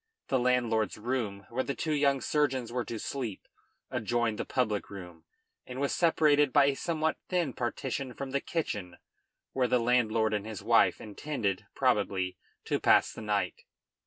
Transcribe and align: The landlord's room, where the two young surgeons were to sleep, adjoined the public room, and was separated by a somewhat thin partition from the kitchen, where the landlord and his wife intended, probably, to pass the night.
The 0.29 0.39
landlord's 0.39 0.97
room, 0.97 1.45
where 1.51 1.63
the 1.63 1.75
two 1.75 1.93
young 1.93 2.21
surgeons 2.21 2.71
were 2.73 2.83
to 2.85 2.97
sleep, 2.97 3.47
adjoined 3.91 4.39
the 4.39 4.45
public 4.45 4.89
room, 4.89 5.25
and 5.67 5.79
was 5.79 5.93
separated 5.93 6.51
by 6.51 6.65
a 6.65 6.75
somewhat 6.75 7.17
thin 7.29 7.53
partition 7.53 8.15
from 8.15 8.31
the 8.31 8.41
kitchen, 8.41 8.97
where 9.53 9.67
the 9.67 9.77
landlord 9.77 10.33
and 10.33 10.43
his 10.43 10.63
wife 10.63 10.99
intended, 10.99 11.67
probably, 11.75 12.35
to 12.65 12.79
pass 12.79 13.13
the 13.13 13.21
night. 13.21 13.63